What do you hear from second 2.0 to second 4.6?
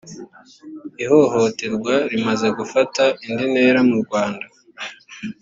rimaze gufata indi ntera mu rwanda